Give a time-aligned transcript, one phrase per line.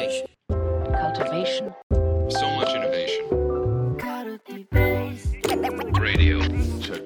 [0.00, 0.26] Cultivation.
[0.48, 1.74] cultivation,
[2.30, 3.28] So much innovation.
[6.00, 6.40] Radio.
[6.80, 7.04] Check.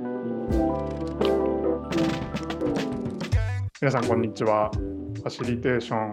[3.80, 4.70] 皆さんこんにちは。
[4.70, 6.12] ファシリテーション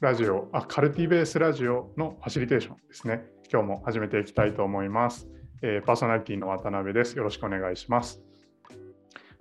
[0.00, 3.26] ラジオ、あ、カルティベースラジオのファシリテーションですね。
[3.52, 5.28] 今日も始めていきたいと思います。
[5.60, 7.14] えーパーソナリティの渡辺です。
[7.14, 8.22] よろしくお願いします。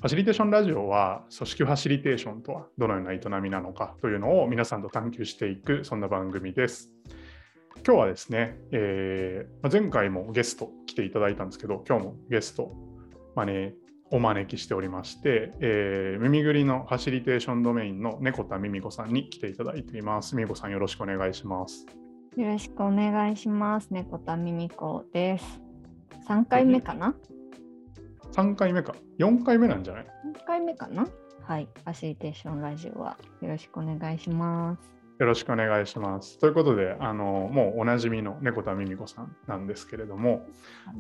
[0.02, 6.90] ファシリテーションラジオは組織ファシリテーションとはどのような営みなのかというのを皆さんと探求していくそんな番組です。
[7.86, 12.74] 今日はですね、えー前回もゲスト来ていただいたんですけど、今日もゲスト、
[13.36, 13.76] まあね、
[14.10, 20.36] お招きしておりまして、えー耳ぐりのファシリテーションドメインの猫田ミミ子さんに来ていただいています。
[20.36, 21.86] ミミ子さんよろしくお願いします。
[22.38, 23.90] よろしくお願いします。
[23.92, 25.62] 猫田ミミコです。
[26.28, 27.14] 3回目かな？
[28.32, 31.08] 3回目か、4回目なんじゃない ?4 回目かな？
[31.44, 31.68] はい。
[31.84, 34.92] ファシリテーションラジオはよろしくお願いします。
[35.20, 36.40] よろしくお願いします。
[36.40, 40.48] ということで、あのもうおなじみの猫田ミミ子さんなんですけれども、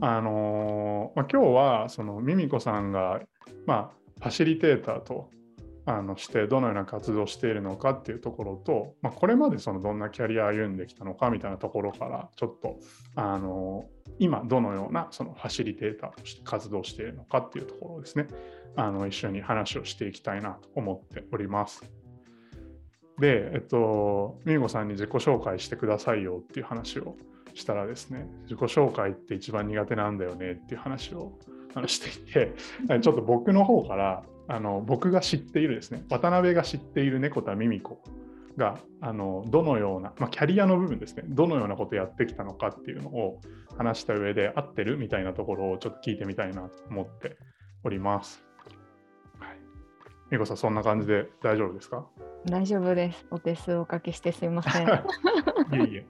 [0.01, 3.21] あのまあ、今日はそのミミ子さんが、
[3.65, 3.89] まあ、
[4.19, 5.29] ファシリテーターと
[5.85, 12.77] あのしてどのような活動をしているのかっていうところと、まあ、これまでそのどんなキャリアを歩んできたのかみたいなところからちょっと
[13.15, 13.85] あの
[14.19, 18.27] 今どのようなそのファシリテーターとして活動しているのかっていうところをですね
[18.75, 21.83] あの一緒に話をしていきたいなと思っております。
[23.19, 27.15] で、えっと、ミミコさんに自己紹介してくださいよっていう話を
[27.53, 31.37] したらですね、自己紹介って一番苦手なんだよねっていう話を
[31.85, 32.53] していて、
[33.01, 38.01] ちょっと僕の方からあの僕が知っているですね、渡辺が知っている猫田ミミ子
[38.57, 43.39] があのどのような、まあ、キャリアの部分ですね、どのようなことをやってきたのかっていうのを
[43.77, 47.37] 話した上で合ってるみたいなところをちょっと聞いてみたいなと思って
[47.83, 48.43] おります。
[49.39, 49.57] はい、
[50.31, 52.05] ミミコさん、そんな感じで大丈夫ですか？
[52.45, 53.25] 大丈夫です。
[53.31, 54.87] お手数おかけしてすいません。
[54.89, 54.91] い
[55.73, 56.05] えいえ。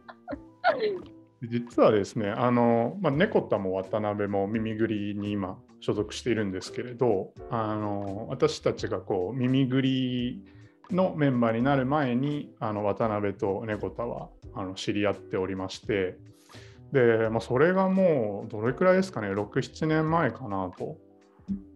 [1.44, 10.44] 実はですね、あの、まあ、猫田も渡辺も耳ぐりに今所属しているんですけれど、あの私たちがこう耳ぐり
[10.92, 16.18] のメンバーになる前に、あの渡辺と猫田はあの知り合っておりまして、
[16.92, 20.98] で、まあ、それがもうどれくらいですかね、6、7年前かなと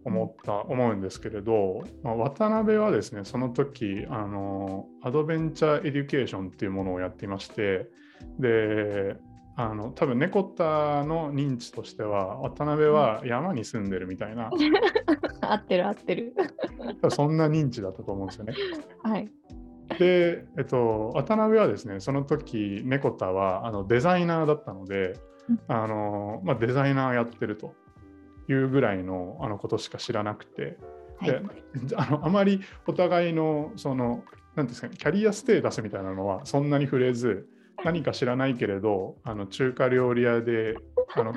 [0.04, 7.88] 思った思うんですけれど、まあ、渡辺はですねその時あの adventure education っていうものをやっていまして
[8.38, 9.16] で
[9.58, 14.50] あの多分猫田の認知としては渡辺は山に住んでるみたいな、
[15.40, 16.34] 合ってる合ってる。
[17.08, 18.52] そんな認知だったと思うんですよね。
[19.02, 19.30] はい。
[19.98, 25.18] で、えっと、渡辺はですねその時猫田はあのデザイナーだったので
[25.48, 27.74] うんあの、まあ、デザイナーやってると
[28.48, 30.76] いうぐらいのあのことしか知らなくて。
[31.18, 37.48] はいであのあまりお互いのそのなんていうんですかねキャリアステータスみたいなのはそんなに触れず
[37.86, 40.74] 何か知らないけれどあの中華料理屋で
[41.14, 41.32] あの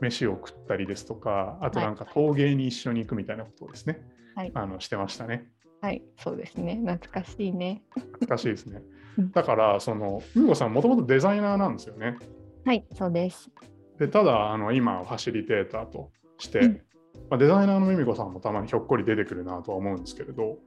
[0.00, 4.00] 飯を食ったりですとかあとなんか陶芸に一緒に行くみたいなことをですね、
[4.36, 4.52] はい。
[4.54, 5.48] あのしてましたね。
[5.80, 6.80] はい、そうですね。
[6.84, 7.82] 懐かしいね。
[7.96, 8.80] 懐かしいですね。
[9.18, 9.32] うん。
[9.32, 12.16] だからそのムーゴさんもともとデザイナーなんですよね。
[12.64, 13.50] はい、そうです。
[13.98, 16.80] でただあの今はファシリテーターとして、うん。
[17.28, 20.58] まあ、デザイナーのミミコさんもたまにひょっこり出てくるなとは思うんですけれど、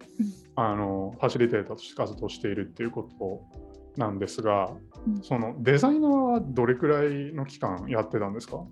[0.58, 3.42] あのファシリテーターとして活動しているっていうこと
[3.98, 4.72] なんですが、
[5.08, 5.22] うん。
[5.22, 8.64] そのデザイナーはどれくらいの期間やってたんですか？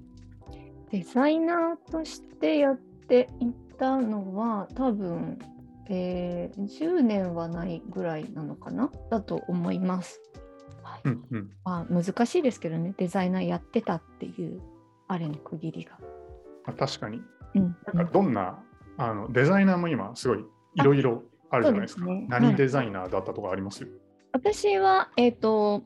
[0.91, 5.37] デザイナーとしてやっていたのは多分、
[5.89, 8.91] えー10年はないぐらいなのかな？
[9.09, 10.21] だと思います。
[10.83, 11.01] はい。
[11.05, 11.51] うんうん。
[11.63, 12.93] まあ、難しいですけどね。
[12.97, 14.61] デザイナーやってたっていう
[15.07, 15.97] あれの区切りが。
[16.65, 17.21] まあ確かに。
[17.55, 17.75] うん。
[17.93, 18.59] なんかどんな、
[18.97, 22.01] あのデザイナーも今すごいいろいろあるじゃないですか。
[22.01, 22.25] すね。
[22.29, 23.83] 何デザイナーだったとかあります？
[23.83, 23.89] よ、
[24.31, 25.83] 私は、えー、と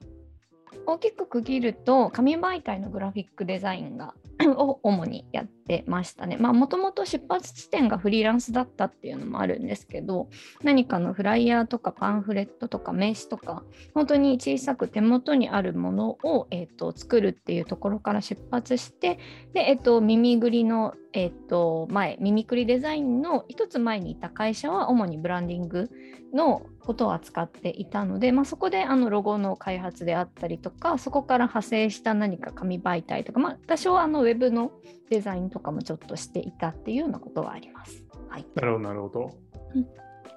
[0.86, 4.14] 大きく区切ると紙媒体のグラフィックデザインが
[4.58, 6.38] を主にやってましたね。
[6.38, 10.30] まあもともと出発地点がフリーランスだったっていうのもあるんですけど
[10.64, 19.20] 何かのフライヤーとかパンフレットとか名刺とか本当に小さく手元にあるものを、えー、と作るっていうところから出発して
[19.54, 25.90] で、えー、と耳ぐりの、えー、と前耳くりデザインの一つ前にいた会社は主にブランディング
[26.34, 34.72] のことを扱っていたので、まあ、そこであのロゴの開発であったりとかそこから派生した何か紙媒体とか、まあ、多少あのウェブの
[35.10, 38.04] デザインとかもちょっとしていたっていうようなことはあります。
[38.30, 39.30] はい、なるほどなるほど、
[39.76, 39.88] うん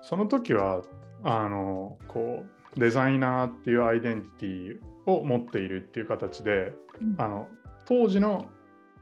[0.02, 0.82] その時は
[1.24, 2.44] あのこ
[2.76, 7.48] うデザイナーっていうアイデンティティを持っているっていう形で、うんあの
[7.86, 8.46] 当時の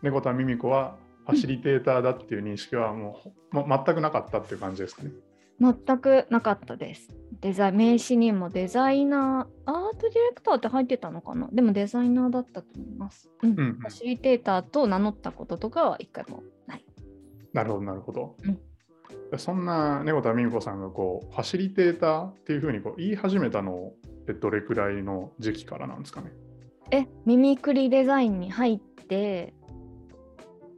[0.02, 0.96] 猫田ミミ子は
[1.26, 3.20] ファシリテーターだっていう認識はも
[3.52, 5.10] う、ま、全くなかったっていう感じですかね。
[5.60, 7.08] 全くなかったです。
[7.40, 11.48] デザイン名刺にもデザイナー、アートディレクターって入ってたのかな？
[11.52, 13.30] でもデザイナーだったと思います。
[13.42, 16.84] うんうんうんファシリテーターと名乗ったこととかは一回もない。
[17.52, 18.36] なるほど、なるほど。
[18.42, 18.58] うん
[19.36, 23.92] そんな猫田美美子さんがこうファシリテーターっていうふうにこう言い始めたの
[24.22, 26.32] ってどれくらいの時期からなんですかね？
[26.90, 29.54] え、ミミクリデザインに入って、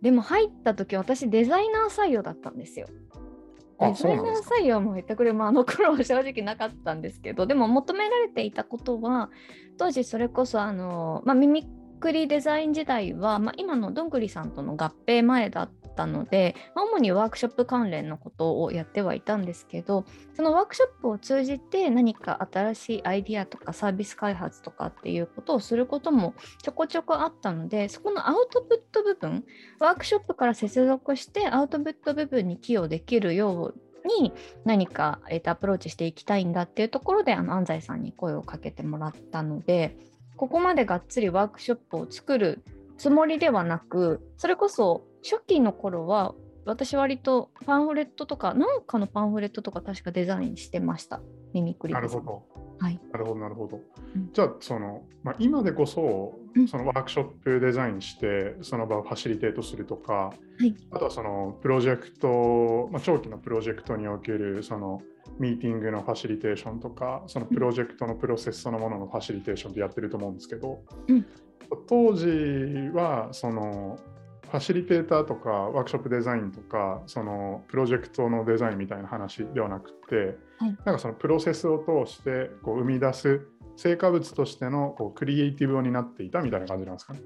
[0.01, 2.87] でも入った時私デザイナー採用だったんですよ。
[3.79, 4.27] あ、デザイナー。
[4.63, 9.31] 採用も言ってくれもあの頃は正直なかったんですけどでも求められていたことは
[9.79, 20.05] 当時それこそあの、まあ、ミミクリデザイン時代は、まあ、今のどんぐりさんとの合併前だったので、まあ主にワークショップ関連のことをやってはいたんですけど
[20.35, 29.45] そのワークショップを通じて何か新しいアイディアとかサービス開発とかっていうことをすることもちょこちょこあったのでそこのアウトプット部分
[29.81, 34.35] ワークショップから接続してアウトプット部分に寄与できるように
[34.67, 39.97] 何か、えーとアプローチしていきたいんだっていうところであの安西さんに声をかけてもらったので
[40.37, 42.63] ここまでがっつりワークショップを作る
[42.99, 46.35] つもりではなくそれこそ初期の頃は
[46.65, 51.21] 私割とパンフレットとかなんかのパンフレットとか確かデザインしてました。
[51.53, 52.43] ミミクリなるほど。
[52.79, 53.01] はい。
[53.13, 53.81] なるほど、なるほど。
[54.15, 54.31] うん。
[54.33, 60.75] じゃあ、その、まあ、今でこそうん、そのワークショップデザインして、その場をファシリテートするとか、はい。
[60.91, 65.01] あとはそのプロジェクト、まあ、長期のプロジェクトにおけるその
[65.39, 71.27] ミーティングのファシリテーションとか、そのプロジェクトのプロセスそのもののファシリテーションってやってると思うんですけど、うん。
[71.89, 72.27] 当時
[72.95, 73.99] はその
[74.45, 80.77] ファシリテーターとかワークショップデザインとかそのプロジェクトのデザインみたいな話ではなくて、はい。
[80.85, 83.47] なんかそのプロセスを通してこう生み出す
[83.77, 87.21] 成果物としてのこうクリエイティブを担っていたみたいな感じなんですかね。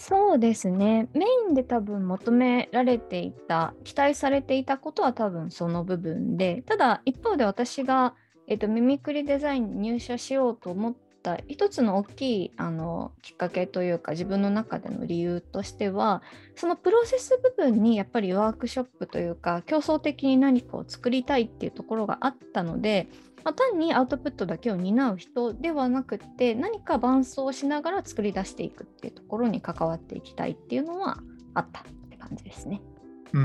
[0.00, 1.10] そうですね。
[1.12, 8.14] メインで多分求められていた、期待されていたことは多分その部分で、ただ一方で私が、
[8.46, 16.22] えっとミミクリデザインに入社しようと思った一つの大きいあのきっかけというか自分の中での理由としては
[16.56, 23.06] そのプロセス部分にやっぱりワークショップというか競争的に何かを作りたいっていうところがあったので、
[23.44, 31.18] まあ、単にアウトプットだけを担う人ではなくって何か伴走しながら作り出していくっていうところに関わっていきたいっていうのは
[31.54, 32.80] あったって感じですね。
[33.32, 33.44] うんう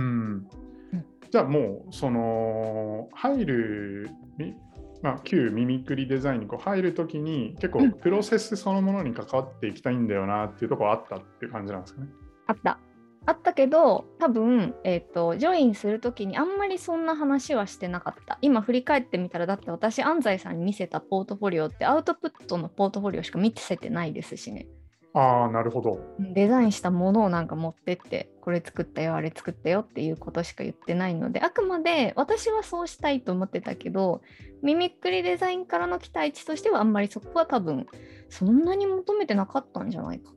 [0.98, 4.56] んじゃあもうその入る、み
[5.02, 12.08] まあ、旧ミミクリデザインにこう入るときに結うん構プロセスそのものに関わっていきたいんだよなっていうところあったっていう感じなんですかね。
[12.48, 12.80] あった。
[13.26, 18.38] あったけど多分、えー、とジョインする時にあんまりそんな話はしてなかった。
[18.42, 24.68] 今振り返ってみたらだって私安西さんに見せたポートフォリオってアウトプットのポートフォリオしか見せてないですしね。
[25.16, 26.00] ああ、なるほど。
[26.20, 34.22] デザインしたものをなんか持ってってこれ作ったよあれ作ったよっていうことしか言ってないのであくまで私はそうしたいと思ってたけど
[34.62, 37.88] ミミックリデザインからの期待値としてはあんまりそこは多分
[38.30, 40.32] そんなに求めてなかったんじゃないか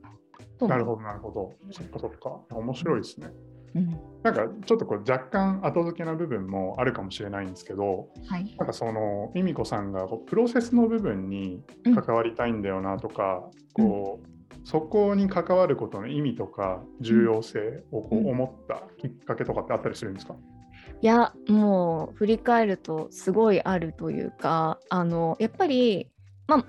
[0.67, 1.53] なるほど、なるほど。
[1.71, 2.41] そっかそっか。
[2.51, 3.29] 面白いですね。
[3.75, 3.99] うん。
[4.23, 8.55] なんかちょっとこう若干後付けな部分もあるかもしれないんですけど、はい。
[8.57, 13.85] なんかそのミミコさんがこうプロセスの部分に関わりたいんだよなとか、うん。
[13.85, 20.35] こうそこに関わることの意味とか重要性をこうんう思ったきっかけとかってあったりするんですか、
[21.01, 26.11] いやもう振り返るとすごいあるというかあのやっぱり
[26.47, 26.65] まあ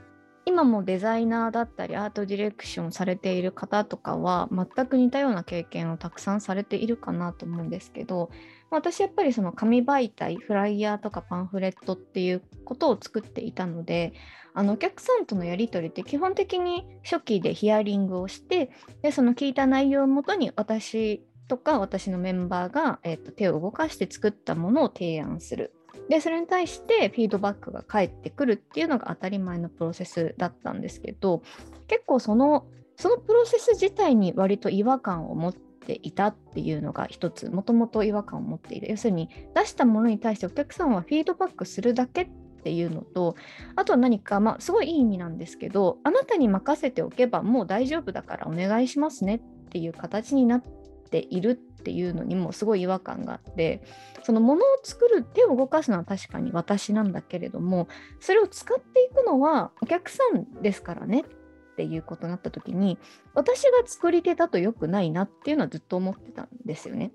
[0.51, 8.31] 今もデザイナーだったりアートディレクションされている方とかは全く似たような経験をたくさんされているかなと思うんですけど
[8.69, 14.13] 私やっぱりその紙媒体フライヤーとかパンフレットっていうことを作っていたので
[14.53, 18.73] あのお客さんとのやり取りって基本的に初期でヒアリングをして
[19.03, 25.75] でその聞いた内容をもとに私とか私のメンバーが、えーと手を動かして作ったものを提案する。
[26.11, 31.43] でそれに対してフィードバックが返ってくるっていうのが当たり前のプロセスだったんですけど
[31.87, 38.91] 結構そのそのプロセス自体に割と違和感を持っていたっていうのが一つもともと違和感を持っている。
[38.91, 42.29] 要するに出したものに対してお客さんはフィードバックするだけっ
[42.63, 43.37] ていうのと
[43.77, 50.80] あとは何か、まあ、すごいいい意味なんですけどあなたに任せておけばもう大丈夫だからお願いしますねっていう形になって
[51.19, 53.83] いるっていうのにもすごい違和感があって
[54.23, 57.89] そのものを作る手を動かすのは確かに私なんだけれども
[58.21, 62.99] それを使っていくのはお客さんですからねっていうことになった時に
[63.35, 67.13] 私が作り手だと良くないなっていうのはずっと思ってたんですよね。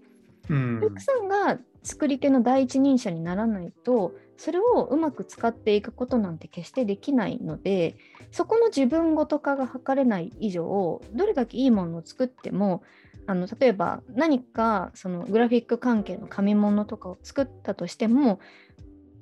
[0.49, 7.95] うんお客さんが作り手の第一人者にならないとそれをうまく使っていくことなんて決してできないので
[8.31, 12.83] そこの自分ごと化が図れない以上どれだけいいものを作っても
[13.27, 18.39] あの例えば何かそのグラフィック関係の紙物とかを作ったとしても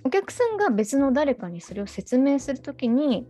[0.04, 3.26] お客さんが別の誰かにそれを説明するときに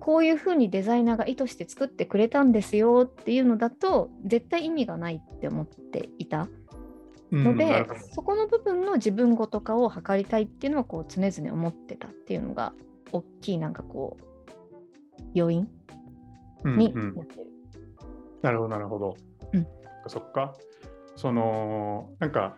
[0.00, 6.48] こういうふうにデザイナーが意図して作ってくれたんですよっていうのだと絶対意味がないって思っていた
[7.32, 12.72] ので、うんそこの部分の自分語とかを測りたいっていうのはこう常々思ってたっていうのが
[13.12, 15.68] 大きいなんかこう要因
[16.64, 17.46] にうんうんなってる。
[18.42, 19.16] なるほど、なるほど。
[19.52, 19.66] うん
[20.08, 20.54] そっか。
[21.16, 22.56] その、なんか、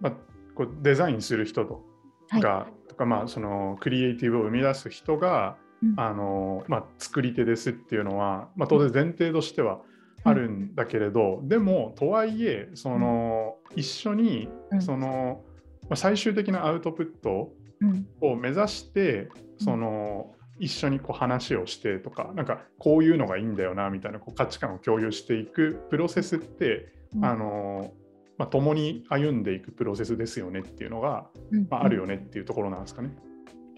[0.00, 0.12] まあ、
[0.54, 1.84] こうデザインする人と
[2.28, 2.42] はい。
[2.42, 5.94] が、とか、まあ、そのクリエイティブを生み出す人が、うん。
[5.96, 9.80] あの、まあ、作り手ですっていうのは、まあ、当然前提としては
[10.24, 14.82] あるんだけれど、でも、とはいえ、その、一緒にう、ん。
[14.82, 15.44] その、
[15.88, 18.06] まあ、最終的なアウトプットうん。
[18.20, 27.92] を目指してその一緒にこう話をしてとかなんかこういうのがいいんだよなみたいなこう価値観を共有していくプロセスって、うんあの
[28.38, 33.14] まあ、共に歩んでいくプロセスですよねっていうのが、うんまあ、あるよねっていうところなんですかね。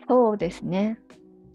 [0.08, 0.98] そうですね。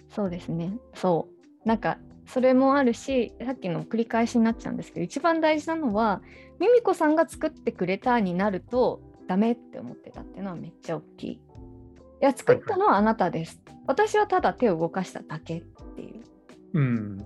[0.10, 0.78] そうですね。
[0.94, 1.30] そ
[1.66, 1.68] う。
[1.68, 1.98] なんか
[2.30, 6.22] それもあるし、さっきの繰り返しになっちゃうんですけど、一番大事なのは、
[6.60, 11.42] ミミコさんが作ってくれたになるとダメって思ってたっていうのはめっちゃ大きい。
[12.22, 13.62] いや、作ったのはあなたです。
[13.88, 15.62] 私はただ手を動かしただけっ
[15.96, 16.24] ていう。
[16.74, 17.26] うん、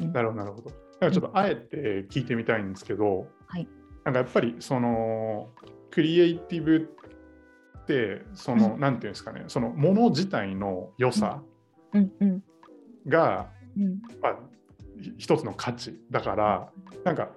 [0.00, 0.12] うん。
[0.12, 0.70] なるほどなるほほど。
[0.70, 3.68] だからちょっとあえて聞いてみたいんですけど、はい。
[4.04, 5.48] なんかやっぱりその
[5.90, 6.90] クリエイティブ
[7.78, 8.80] ってその、うん。
[8.80, 11.42] なんていうんですかねそのもの自体の良さ
[11.92, 12.12] うん。
[12.20, 12.42] うん。
[13.08, 14.00] が、うん。
[14.20, 14.36] まあ、
[15.00, 16.70] ひ一つの価値だから
[17.04, 17.30] なんか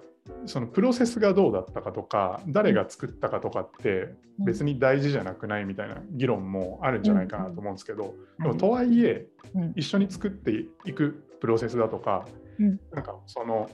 [0.46, 4.44] そのプロセスがどうだったかとか誰が作ったかとかってうん。
[4.44, 9.72] 別に大事じゃなくないみたいな議論もあるんじゃないかなと思うんですけど、でもはいとはいえうん。
[9.76, 10.52] 一緒に作って
[10.86, 12.26] いくプロセスだとか、
[12.58, 12.80] うん。
[12.92, 13.68] なんかその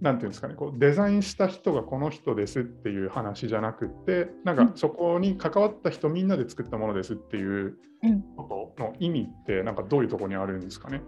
[0.00, 4.72] なんていうんですかねこうデザインした人がこの人ですっていう話じゃなくってなんかうん。
[4.74, 8.22] そこに関わった人みんなで作ったものですっていううん。
[8.36, 11.02] ことの意味ってなんかどういうところにあるんですかね？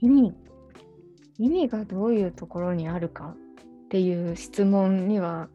[0.00, 0.34] 意味
[1.38, 3.34] 意味がどういうところにあるか
[3.84, 5.48] っていう質問には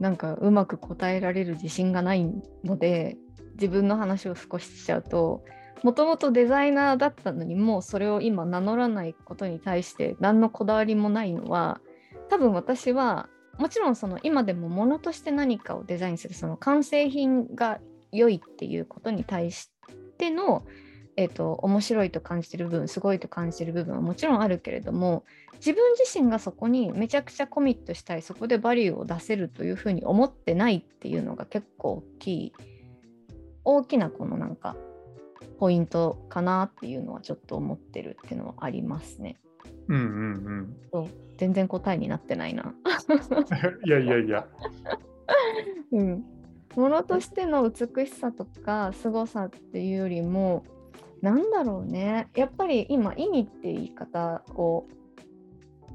[0.00, 2.24] なんかうまく答えられる自信がない
[2.64, 3.16] ので
[3.54, 5.42] 自分の話を少ししちゃうと
[5.82, 11.80] もともとデザイナーだったのにもうそれを今名乗らないことに対して何のこだわりもないのは
[12.28, 17.80] 多分私はもちろんその今でもものとして何かをデザインするその完成品が
[18.12, 19.70] 良いっていうことに対し
[20.16, 20.64] ての
[21.20, 25.24] えー、と面白いと感じてる部分すごいと感じてる部分はもちろんあるけれども
[25.56, 32.52] 自分自身がそこにめちゃくちゃコミットしたいそこでバリューを出せるというふうに思ってないっていうのが結構大きい
[33.64, 34.76] 大きなこのなんか
[35.58, 39.40] ポイントかなっていうのはちょっと思ってるっていうのはありますね。
[39.88, 41.10] うんうんうん。
[41.36, 42.72] 全然答えになってないな。
[43.84, 44.46] いやいやいや。
[45.90, 46.24] うん、
[46.76, 50.64] ものとしての美しさとか凄さっていうよりも
[51.22, 54.86] なんだろうねやっぱり今意味って言い方を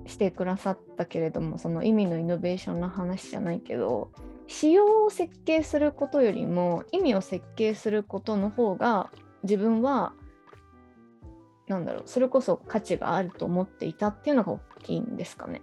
[0.06, 4.12] してくださったけれどもその意味のイノベーションの話じゃないけど
[4.48, 9.10] 仕様を設計することよりも意味を設計することの方が
[9.44, 10.13] 自分は
[11.68, 15.62] なんだろうそれこそ価値があると思っていたっていうのが大きいんですかね。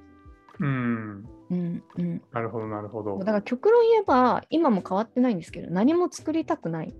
[0.58, 1.24] うん。
[1.50, 3.24] うんうん、なるほどなるほどだ。
[3.24, 6.94] から極論言えば今も変わってないんですけど何も作りたくない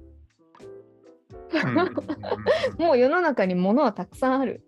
[2.78, 4.64] もう世の中に物はたくさんある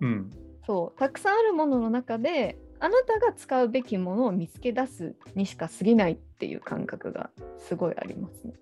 [0.00, 0.30] うん。
[0.66, 8.54] そうたくさんあるものの中であなたが使うべきものを見つけ出すにしか過ぎないっていう感覚がすごいありますね。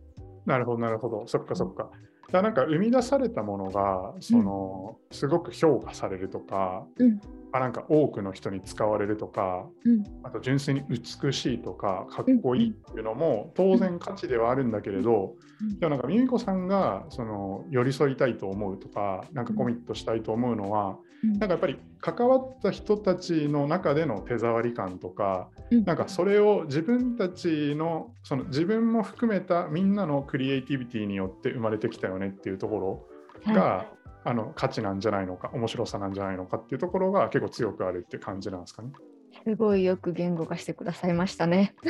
[0.46, 1.26] なるほどなるほど。
[1.26, 1.84] そっかそっか。
[1.84, 1.96] だか
[2.32, 7.20] らなんか生み出されたものがその、すごく評価されるとか、うん。
[7.52, 10.04] あなんか多くの人に使われるとか、うん。
[10.24, 15.78] あと純粋に美しいとかかっこいいっていうのも当然価値ではあるんだけれど、うん。
[15.78, 21.30] でもなんかミミコさんがその寄り添いたいと思うとかなんかコミットしたいと思うのは、うん。
[21.32, 25.84] なんかやっぱり関わった人たちの中での手触り感とか、うん。
[25.84, 33.08] なんかそれを自分たちのその自分も含めたみんなのクリエイティビティによって生まれてきたよねっていうとこ
[33.46, 33.86] ろが、は
[34.24, 38.90] あの価値なんじゃないのか面白さなんじゃないのかっていうところが結構強くあるって感じなんですかね。
[39.32, 41.76] い、すごいよく言語化してくださいましたね。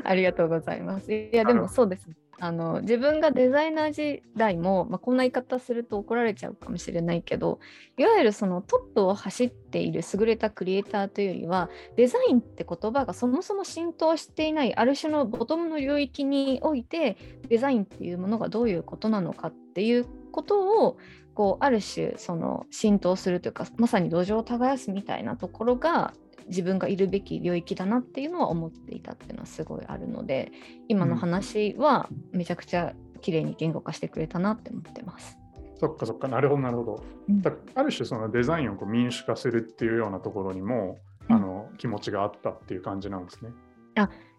[0.04, 1.12] ありがとうございます。
[1.12, 2.08] いやでもそうです。
[2.40, 7.58] あの自分がデザイナー時代も、まあ、こんな言い方すると怒られちゃうかもしれないけど
[7.96, 17.16] いわゆるそのトップを走っている優れたクリエイターというよりはデザインって言葉がそもそも浸透していないある種のボトムの領域において
[17.48, 20.96] デザインっていうものがどういうことなのかっていうことを
[21.34, 26.14] こうある種その浸透するというかまさに土壌を耕すみたいなところが
[26.48, 30.52] 自分がいるべき領域だなっていうのは思っていたっていうのはすごいあるので
[30.88, 35.38] 今の話はめちゃくちゃ綺麗に言語化してくれたなって思ってます。
[35.80, 37.04] そっかそっか、なるほど、なるほど。
[37.28, 43.50] うんだある種、そのデザインをこう民主化するっていうようなところにも、うんあの気持ちがあったっていう感じなんですね。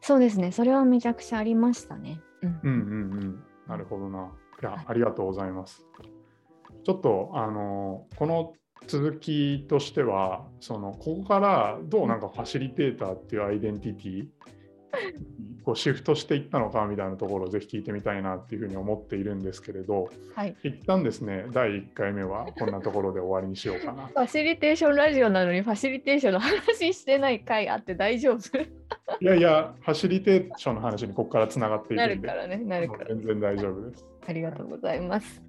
[0.02, 2.20] そうですねそれはめちゃくちゃありましたね。
[2.42, 3.44] うんうんうんうん。
[3.68, 4.32] なるほどな。
[4.62, 5.86] いやはい、ありがとうございます。
[6.84, 8.54] ちょっと、あの、この
[8.88, 14.28] 続きとしては、その、ここからどうなんかファシリテーターっていうアイデンティティ、
[15.64, 24.08] こうシフトしていったのかみたいなところをぜひ聞いてみたいなっていうふうに思っているんですけれど、はい一旦ですね、第1回目はこんなところで終わりにしようかな。
[24.10, 28.58] ファシリテーションラジオなのにファシリテーションの話してない回あって大丈夫？
[29.22, 34.08] いやいや、ファシリテーションの話にここからつながっていくんで、なるからねなるから全然大丈夫です。
[34.28, 35.49] ありがとうございます。